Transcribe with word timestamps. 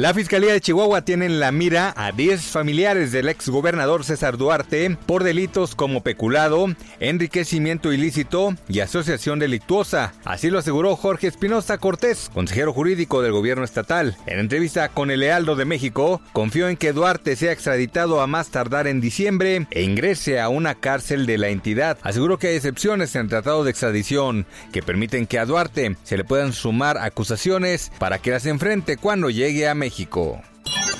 La 0.00 0.14
Fiscalía 0.14 0.54
de 0.54 0.62
Chihuahua 0.62 1.02
tiene 1.02 1.26
en 1.26 1.40
la 1.40 1.52
mira 1.52 1.92
a 1.94 2.10
10 2.10 2.40
familiares 2.40 3.12
del 3.12 3.28
exgobernador 3.28 4.02
César 4.02 4.38
Duarte 4.38 4.96
por 5.04 5.24
delitos 5.24 5.74
como 5.74 6.02
peculado, 6.02 6.68
enriquecimiento 7.00 7.92
ilícito 7.92 8.54
y 8.66 8.80
asociación 8.80 9.38
delictuosa. 9.38 10.14
Así 10.24 10.48
lo 10.48 10.58
aseguró 10.58 10.96
Jorge 10.96 11.26
Espinosa 11.26 11.76
Cortés, 11.76 12.30
consejero 12.32 12.72
jurídico 12.72 13.20
del 13.20 13.32
gobierno 13.32 13.62
estatal. 13.62 14.16
En 14.24 14.38
entrevista 14.38 14.88
con 14.88 15.10
el 15.10 15.20
Lealdo 15.20 15.54
de 15.54 15.66
México, 15.66 16.22
confió 16.32 16.70
en 16.70 16.78
que 16.78 16.94
Duarte 16.94 17.36
sea 17.36 17.52
extraditado 17.52 18.22
a 18.22 18.26
más 18.26 18.48
tardar 18.48 18.86
en 18.86 19.02
diciembre 19.02 19.66
e 19.70 19.82
ingrese 19.82 20.40
a 20.40 20.48
una 20.48 20.76
cárcel 20.76 21.26
de 21.26 21.36
la 21.36 21.50
entidad. 21.50 21.98
Aseguró 22.00 22.38
que 22.38 22.46
hay 22.46 22.56
excepciones 22.56 23.14
en 23.16 23.24
el 23.24 23.28
tratado 23.28 23.64
de 23.64 23.70
extradición 23.70 24.46
que 24.72 24.82
permiten 24.82 25.26
que 25.26 25.38
a 25.38 25.44
Duarte 25.44 25.94
se 26.04 26.16
le 26.16 26.24
puedan 26.24 26.54
sumar 26.54 26.96
acusaciones 26.96 27.92
para 27.98 28.16
que 28.16 28.30
las 28.30 28.46
enfrente 28.46 28.96
cuando 28.96 29.28
llegue 29.28 29.68
a 29.68 29.74
México. 29.74 29.89
México. 29.90 30.40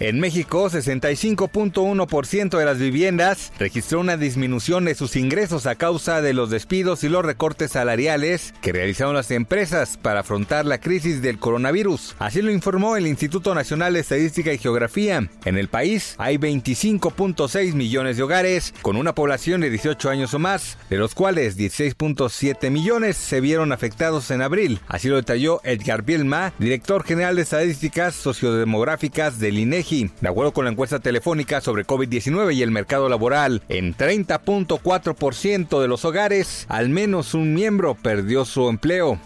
En 0.00 0.18
México, 0.18 0.68
65.1% 0.68 2.58
de 2.58 2.64
las 2.64 2.78
viviendas 2.78 3.52
registró 3.60 4.00
una 4.00 4.16
disminución 4.16 4.86
de 4.86 4.96
sus 4.96 5.14
ingresos 5.14 5.66
a 5.66 5.76
causa 5.76 6.20
de 6.20 6.34
los 6.34 6.50
despidos 6.50 7.04
y 7.04 7.08
los 7.08 7.24
recortes 7.24 7.70
salariales 7.70 8.54
que 8.60 8.72
realizaron 8.72 9.14
las 9.14 9.30
empresas 9.30 9.96
para 9.96 10.20
afrontar 10.20 10.66
la 10.66 10.80
crisis 10.80 11.22
del 11.22 11.38
coronavirus. 11.38 12.16
Así 12.18 12.42
lo 12.42 12.50
informó 12.50 12.96
el 12.96 13.06
Instituto 13.06 13.54
Nacional 13.54 13.92
de 13.92 14.00
Estadística 14.00 14.52
y 14.52 14.58
Geografía. 14.58 15.28
En 15.44 15.56
el 15.56 15.68
país 15.68 16.16
hay 16.18 16.38
25.6 16.38 17.74
millones 17.74 18.16
de 18.16 18.24
hogares 18.24 18.74
con 18.82 18.96
una 18.96 19.14
población 19.14 19.60
de 19.60 19.70
18 19.70 20.10
años 20.10 20.34
o 20.34 20.40
más, 20.40 20.76
de 20.90 20.96
los 20.96 21.14
cuales 21.14 21.56
16.7 21.56 22.68
millones 22.68 23.16
se 23.16 23.40
vieron 23.40 23.70
afectados 23.70 24.32
en 24.32 24.42
abril. 24.42 24.80
Así 24.88 25.06
lo 25.06 25.16
detalló 25.16 25.60
Edgar 25.62 26.02
Bielma, 26.02 26.52
director 26.58 27.04
general 27.04 27.36
de 27.36 27.42
Estadísticas 27.42 28.16
Sociodemográficas 28.16 29.38
del 29.38 29.58
INEGI 29.60 29.83
de 29.90 30.28
acuerdo 30.28 30.52
con 30.52 30.64
la 30.64 30.70
encuesta 30.70 30.98
telefónica 30.98 31.60
sobre 31.60 31.84
COVID-19 31.84 32.54
y 32.54 32.62
el 32.62 32.70
mercado 32.70 33.08
laboral, 33.10 33.62
en 33.68 33.94
30.4% 33.94 35.80
de 35.80 35.88
los 35.88 36.04
hogares, 36.06 36.64
al 36.68 36.88
menos 36.88 37.34
un 37.34 37.52
miembro 37.52 37.94
perdió 37.94 38.46
su 38.46 38.68
empleo. 38.70 39.20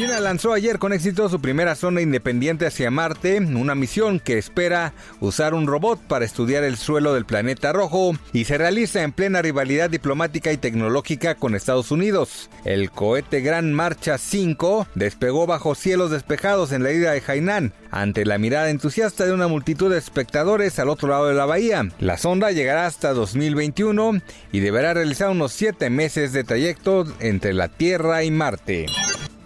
China 0.00 0.18
lanzó 0.18 0.54
ayer 0.54 0.78
con 0.78 0.94
éxito 0.94 1.28
su 1.28 1.42
primera 1.42 1.74
zona 1.74 2.00
independiente 2.00 2.64
hacia 2.64 2.90
Marte, 2.90 3.38
una 3.38 3.74
misión 3.74 4.18
que 4.18 4.38
espera 4.38 4.94
usar 5.20 5.52
un 5.52 5.66
robot 5.66 6.00
para 6.00 6.24
estudiar 6.24 6.64
el 6.64 6.78
suelo 6.78 7.12
del 7.12 7.26
planeta 7.26 7.70
rojo 7.74 8.12
y 8.32 8.46
se 8.46 8.56
realiza 8.56 9.02
en 9.02 9.12
plena 9.12 9.42
rivalidad 9.42 9.90
diplomática 9.90 10.52
y 10.52 10.56
tecnológica 10.56 11.34
con 11.34 11.54
Estados 11.54 11.90
Unidos. 11.90 12.48
El 12.64 12.90
cohete 12.90 13.42
Gran 13.42 13.74
Marcha 13.74 14.16
5 14.16 14.86
despegó 14.94 15.46
bajo 15.46 15.74
cielos 15.74 16.10
despejados 16.10 16.72
en 16.72 16.82
la 16.82 16.92
isla 16.92 17.10
de 17.10 17.22
Hainan, 17.26 17.74
ante 17.90 18.24
la 18.24 18.38
mirada 18.38 18.70
entusiasta 18.70 19.26
de 19.26 19.34
una 19.34 19.48
multitud 19.48 19.90
de 19.90 19.98
espectadores 19.98 20.78
al 20.78 20.88
otro 20.88 21.10
lado 21.10 21.26
de 21.26 21.34
la 21.34 21.44
bahía. 21.44 21.86
La 21.98 22.16
sonda 22.16 22.52
llegará 22.52 22.86
hasta 22.86 23.12
2021 23.12 24.22
y 24.50 24.60
deberá 24.60 24.94
realizar 24.94 25.28
unos 25.28 25.52
7 25.52 25.90
meses 25.90 26.32
de 26.32 26.42
trayecto 26.42 27.04
entre 27.20 27.52
la 27.52 27.68
Tierra 27.68 28.24
y 28.24 28.30
Marte. 28.30 28.86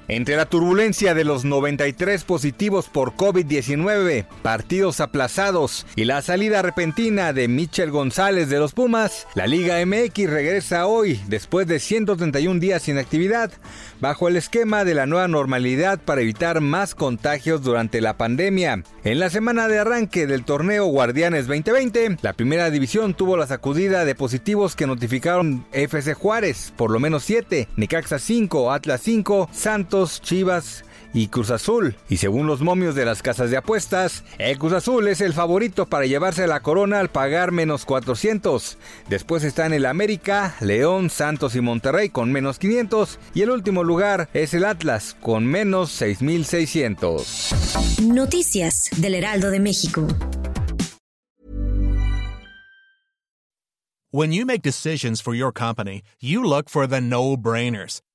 Entre 0.06 0.36
la 0.36 0.44
turbulencia 0.44 1.14
de 1.14 1.24
los 1.24 1.46
93 1.46 2.24
positivos 2.24 2.88
por 2.88 3.14
COVID-19, 3.14 4.26
partidos 4.42 5.00
aplazados 5.00 5.86
y 5.96 6.04
la 6.04 6.20
salida 6.20 6.60
repentina 6.60 7.32
de 7.32 7.48
Michel 7.48 7.90
González 7.90 8.50
de 8.50 8.58
los 8.58 8.74
Pumas, 8.74 9.26
la 9.34 9.46
Liga 9.46 9.84
MX 9.84 10.28
regresa 10.28 10.86
hoy, 10.86 11.20
después 11.28 11.66
de 11.66 11.78
131 11.78 12.60
días 12.60 12.82
sin 12.82 12.98
actividad, 12.98 13.50
bajo 14.00 14.28
el 14.28 14.36
esquema 14.36 14.84
de 14.84 14.92
la 14.92 15.06
nueva 15.06 15.26
normalidad 15.26 15.98
para 15.98 16.20
evitar 16.20 16.60
más 16.60 16.94
contagios 16.94 17.62
durante 17.62 18.02
la 18.02 18.18
pandemia. 18.18 18.82
En 19.04 19.18
la 19.18 19.30
semana 19.30 19.68
de 19.68 19.78
arranque 19.78 20.26
del 20.26 20.44
torneo 20.44 20.84
Guardianes 20.84 21.46
2020, 21.46 22.18
la 22.20 22.34
primera 22.34 22.70
división 22.70 23.14
tuvo 23.14 23.38
la 23.38 23.46
sacudida 23.46 24.04
de 24.04 24.14
positivos 24.14 24.76
que 24.76 24.86
notificaron 24.86 25.64
FC 25.72 26.12
Juárez, 26.12 26.74
por 26.76 26.90
lo 26.90 27.00
menos 27.00 27.24
7, 27.24 27.68
Nicaxa 27.76 28.18
5, 28.18 28.70
Atlas 28.70 29.00
5, 29.02 29.48
Santos 29.94 30.20
Chivas 30.22 30.84
y 31.12 31.28
Cruz 31.28 31.50
Azul. 31.50 31.94
Y 32.08 32.16
según 32.16 32.48
los 32.48 32.62
momios 32.62 32.96
de 32.96 33.04
las 33.04 33.22
casas 33.22 33.52
de 33.52 33.56
apuestas, 33.56 34.24
el 34.38 34.58
Cruz 34.58 34.72
Azul 34.72 35.06
es 35.06 35.20
el 35.20 35.32
favorito 35.32 35.86
para 35.86 36.04
llevarse 36.04 36.48
la 36.48 36.62
corona 36.62 36.98
al 36.98 37.10
pagar 37.10 37.52
menos 37.52 37.84
400. 37.84 38.76
Después 39.08 39.44
están 39.44 39.72
el 39.72 39.86
América, 39.86 40.56
León, 40.60 41.10
Santos 41.10 41.54
y 41.54 41.60
Monterrey 41.60 42.08
con 42.08 42.32
menos 42.32 42.58
500. 42.58 43.20
Y 43.34 43.42
el 43.42 43.50
último 43.50 43.84
lugar 43.84 44.28
es 44.34 44.52
el 44.52 44.64
Atlas 44.64 45.16
con 45.20 45.46
menos 45.46 45.92
6600. 45.92 48.00
Noticias 48.02 48.90
del 48.96 49.14
Heraldo 49.14 49.52
de 49.52 49.60
México. 49.60 50.08
When 54.10 54.32
you 54.32 54.44
make 54.44 54.62
decisions 54.62 55.20
for 55.20 55.34
your 55.34 55.52
company, 55.52 56.02
you 56.20 56.42
look 56.42 56.68
for 56.68 56.88
the 56.88 57.00
no-brainers. 57.00 58.00